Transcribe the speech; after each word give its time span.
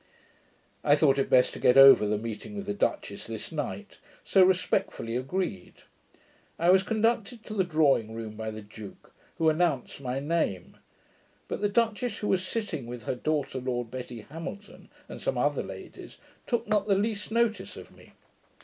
I 0.83 0.95
thought 0.95 1.19
it 1.19 1.29
best 1.29 1.53
to 1.53 1.59
get 1.59 1.77
over 1.77 2.07
the 2.07 2.17
meeting 2.17 2.55
with 2.55 2.65
the 2.65 2.73
duchess 2.73 3.27
this 3.27 3.51
night; 3.51 3.99
so 4.23 4.41
respectfully 4.43 5.15
agreed. 5.15 5.83
I 6.57 6.71
was 6.71 6.81
conducted 6.81 7.43
to 7.43 7.53
the 7.53 7.63
drawing 7.63 8.15
room 8.15 8.35
by 8.35 8.49
the 8.49 8.63
duke, 8.63 9.13
who 9.37 9.47
announced 9.47 10.01
my 10.01 10.19
name; 10.19 10.77
but 11.47 11.61
the 11.61 11.69
duchess, 11.69 12.17
who 12.17 12.29
was 12.29 12.43
sitting 12.43 12.87
with 12.87 13.03
her 13.03 13.13
daughter, 13.13 13.59
Lady 13.59 13.83
Betty 13.83 14.21
Hamilton, 14.21 14.89
and 15.07 15.21
some 15.21 15.37
other 15.37 15.61
ladies, 15.61 16.17
took 16.47 16.67
not 16.67 16.87
the 16.87 16.95
least 16.95 17.29
notice 17.29 17.77
of 17.77 17.95
me. 17.95 18.13